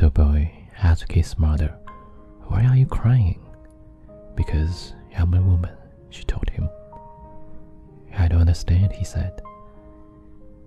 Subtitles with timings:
[0.00, 0.48] little boy
[0.80, 1.74] asked his mother,
[2.46, 3.40] Why are you crying?
[4.36, 5.76] Because I'm a woman,
[6.10, 6.68] she told him.
[8.16, 9.42] I don't understand, he said.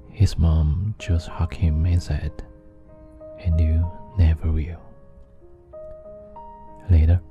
[0.10, 2.44] His mom just hugged him and said,
[3.40, 4.82] And you never will.
[6.90, 7.22] Later,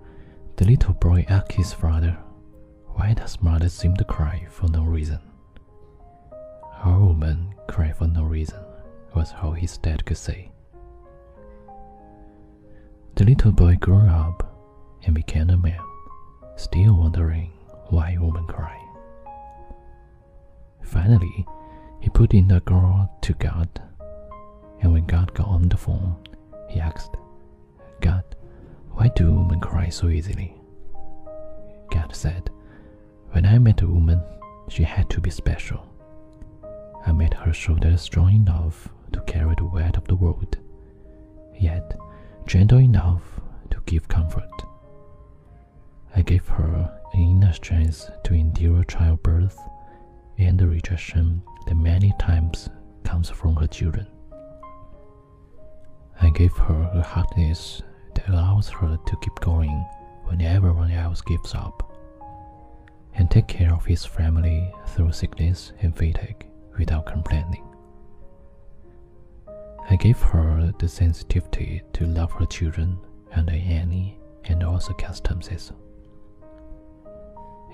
[0.56, 2.16] the little boy asked his father,
[2.94, 5.20] Why does mother seem to cry for no reason?
[6.82, 8.64] Our woman cry for no reason,
[9.14, 10.50] was all his dad could say.
[13.20, 14.50] The little boy grew up
[15.02, 15.84] and became a man,
[16.56, 17.52] still wondering
[17.90, 18.80] why women cry.
[20.80, 21.44] Finally,
[22.00, 23.68] he put in the girl to God,
[24.80, 26.16] and when God got on the phone,
[26.70, 27.14] he asked,
[28.00, 28.24] God,
[28.92, 30.58] why do women cry so easily?
[31.90, 32.48] God said,
[33.32, 34.22] When I met a woman,
[34.70, 35.86] she had to be special.
[37.04, 40.56] I made her shoulders strong enough to carry the weight of the world,
[41.54, 41.94] yet
[42.46, 43.22] gentle enough
[43.70, 44.50] to give comfort.
[46.14, 49.58] I gave her an inner strength to endure childbirth
[50.38, 52.68] and the rejection that many times
[53.04, 54.06] comes from her children.
[56.20, 57.82] I gave her a hardness
[58.14, 59.86] that allows her to keep going
[60.24, 61.92] when everyone else gives up,
[63.14, 66.46] and take care of his family through sickness and fatigue
[66.78, 67.69] without complaining.
[69.90, 72.96] I gave her the sensitivity to love her children
[73.34, 75.50] under any and all customs.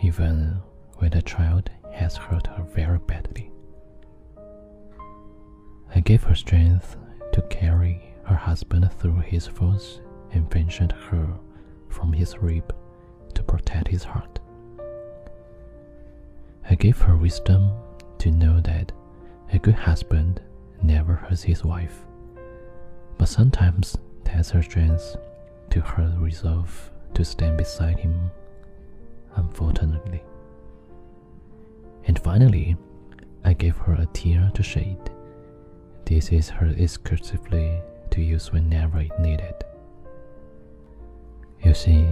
[0.03, 0.61] even
[0.99, 3.51] when the child has hurt her very badly.
[5.95, 6.97] I gave her strength
[7.33, 10.01] to carry her husband through his falls
[10.33, 11.29] and pensioned her
[11.91, 12.75] from his rib
[13.35, 14.39] to protect his heart.
[16.71, 17.73] I gave her wisdom
[18.19, 18.93] to know that
[19.53, 20.41] a good husband
[20.83, 22.06] never hurts his wife,
[23.19, 25.17] but sometimes tests her strength
[25.71, 28.31] to her resolve to stand beside him,
[29.37, 30.23] unfortunately.
[32.07, 32.77] And finally,
[33.45, 35.11] I gave her a tear to shed.
[36.05, 37.81] This is her exclusively
[38.11, 39.55] to use whenever it needed.
[41.63, 42.07] You see,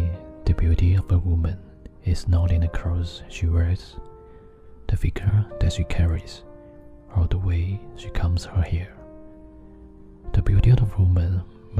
[0.44, 1.58] the beauty of a woman
[2.04, 3.96] is not in the clothes she wears,
[4.88, 6.42] the figure that she carries,
[7.16, 8.94] or the way she combs her hair.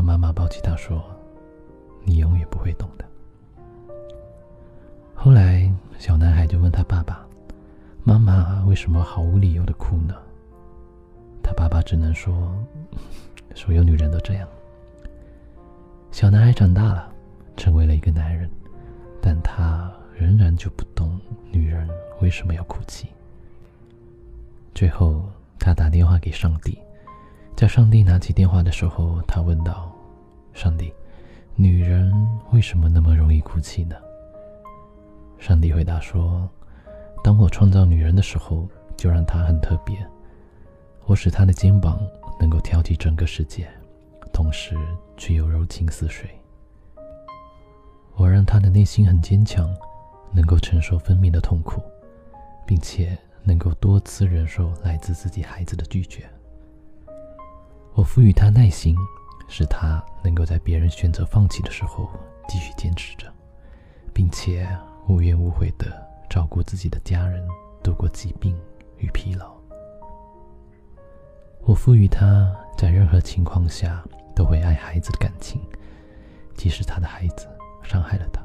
[0.00, 1.04] 他妈妈抱起他说
[2.04, 3.04] ：“你永远不会懂的。”
[5.14, 7.22] 后来，小男孩就问他爸爸
[8.02, 10.14] ：“妈妈为什么毫无理由的哭呢？”
[11.44, 12.50] 他爸爸只能说
[13.54, 14.48] ：“所有女人都这样。”
[16.10, 17.12] 小男孩长大了。
[17.54, 18.50] 成为了一个男人，
[19.20, 21.20] 但他仍然就不懂
[21.52, 21.86] 女人
[22.22, 23.06] 为什么要哭泣。
[24.74, 25.22] 最后，
[25.58, 26.78] 他打电话给上帝，
[27.54, 29.89] 在上帝拿起电话的时候，他问道
[30.62, 30.92] ：“上帝，
[31.56, 32.12] 女人
[32.52, 33.96] 为什么那么容易哭泣呢？”
[35.40, 36.46] 上帝回答说
[37.24, 39.96] ：“当我创造女人的时候，就让她很特别，
[41.06, 41.98] 我使她的肩膀
[42.38, 43.66] 能够挑起整个世界，
[44.34, 44.76] 同时
[45.16, 46.28] 却又柔情似水。”
[48.16, 49.74] 我让她的内心很坚强，
[50.30, 51.80] 能够承受分娩的痛苦，
[52.66, 56.28] 并且能够多次忍受来自自己孩子的拒绝。
[57.94, 58.94] 我赋予他耐心，
[59.50, 62.08] 使他能够在别人选择放弃的时候
[62.48, 63.30] 继续坚持着，
[64.14, 64.66] 并且
[65.08, 65.86] 无怨无悔地
[66.30, 67.46] 照顾自己的家人，
[67.82, 68.58] 度过疾病
[68.96, 69.52] 与疲劳。
[71.62, 74.02] 我赋予他在任何情况下
[74.34, 75.60] 都会爱孩子的感情，
[76.54, 77.46] 即使他的孩子。
[77.82, 78.40] 伤害了她。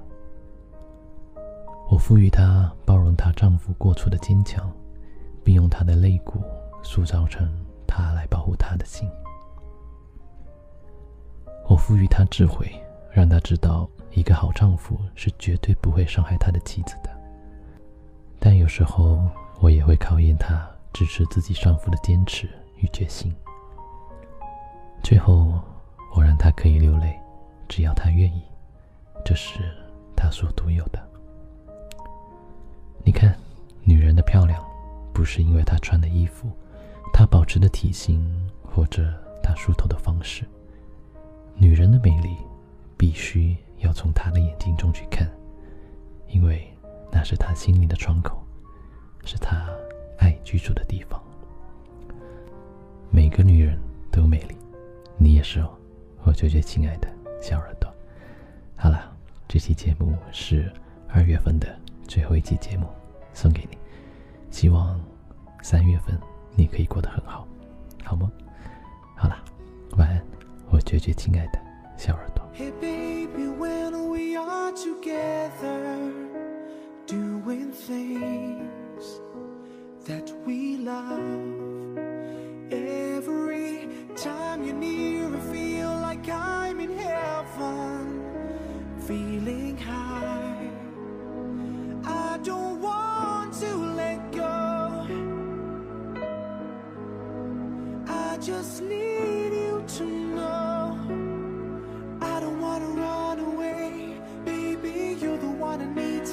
[1.90, 4.72] 我赋予她包容她丈夫过错的坚强，
[5.44, 6.42] 并用她的肋骨
[6.82, 7.48] 塑造成
[7.86, 9.08] 她来保护她的心。
[11.76, 12.72] 我赋予她智慧，
[13.12, 17.10] 让她知道一个好丈夫是绝对不会伤害他的妻子的。
[18.40, 19.30] 但有时候
[19.60, 23.36] 我也会考验她支持自己丈夫的坚持与决心。
[25.04, 25.62] 最后，
[26.16, 27.14] 我让她可以流泪，
[27.68, 28.42] 只要她愿意。
[29.26, 29.60] 这是
[30.16, 31.10] 她所独有的。
[33.04, 33.38] 你看，
[33.84, 34.64] 女人的漂亮，
[35.12, 36.50] 不是因为她穿的衣服，
[37.12, 39.14] 她保持的体型，或者
[39.44, 40.46] 她梳头的方式，
[41.58, 42.38] 女人的美丽，
[42.98, 45.30] 必须要从她的眼睛中去看，
[46.28, 46.68] 因为
[47.12, 48.44] 那是她心灵的窗口，
[49.24, 49.68] 是她
[50.18, 51.22] 爱居住的地方。
[53.10, 53.80] 每个女人
[54.12, 54.56] 都有美丽，
[55.18, 55.70] 你也是哦，
[56.24, 57.08] 我最最亲爱的
[57.42, 57.90] 小耳朵。
[58.76, 59.16] 好了，
[59.48, 60.72] 这期节目是
[61.08, 62.88] 二月份的最后一期节目，
[63.34, 63.78] 送给你。
[64.52, 65.00] 希望
[65.62, 66.20] 三月份
[66.56, 67.48] 你可以过得很好，
[68.04, 68.30] 好吗？
[69.16, 69.38] 好了，
[69.98, 70.22] 晚安，
[70.75, 71.59] 我最最亲爱的
[71.97, 72.45] 小耳朵。
[72.55, 76.13] Hey baby, when we are together,
[77.07, 79.21] doing things
[80.07, 81.21] that we love.
[82.71, 88.23] Every time you're near, I feel like I'm in heaven,
[89.07, 90.24] feeling high.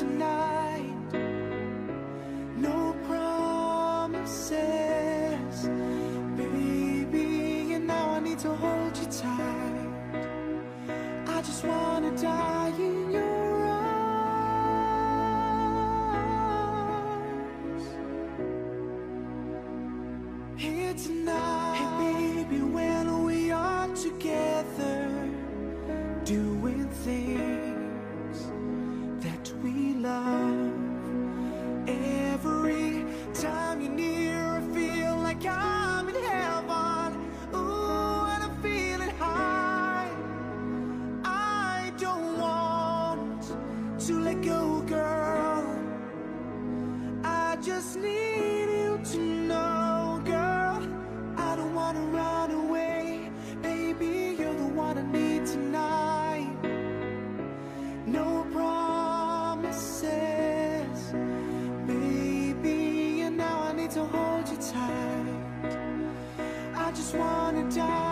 [0.03, 0.95] Tonight.
[2.57, 4.51] No promises,
[6.37, 7.75] baby.
[7.75, 9.89] And now I need to hold you tight.
[11.35, 14.03] I just wanna die in your arms.
[20.57, 21.72] Here tonight,
[67.13, 68.12] just wanna die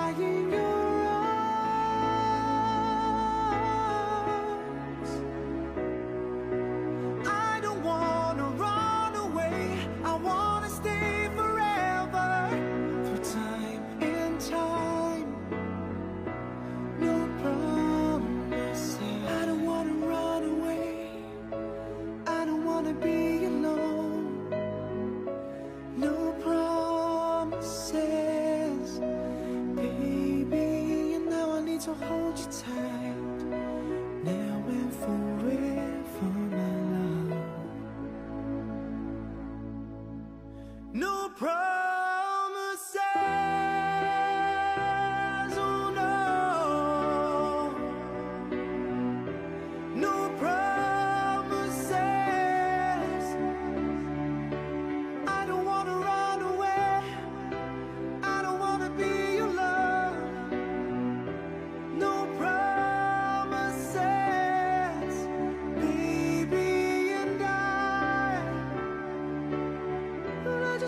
[31.81, 32.80] 走好几层。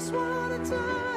[0.03, 0.43] Just wanna.
[0.69, 1.12] You're